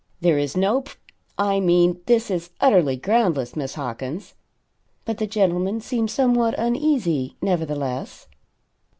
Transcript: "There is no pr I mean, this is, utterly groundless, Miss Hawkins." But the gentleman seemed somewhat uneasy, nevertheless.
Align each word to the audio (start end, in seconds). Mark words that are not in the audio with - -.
"There 0.19 0.39
is 0.39 0.57
no 0.57 0.81
pr 0.81 0.95
I 1.37 1.59
mean, 1.59 2.01
this 2.07 2.31
is, 2.31 2.49
utterly 2.59 2.97
groundless, 2.97 3.55
Miss 3.55 3.75
Hawkins." 3.75 4.33
But 5.05 5.19
the 5.19 5.27
gentleman 5.27 5.79
seemed 5.79 6.09
somewhat 6.09 6.55
uneasy, 6.57 7.35
nevertheless. 7.39 8.25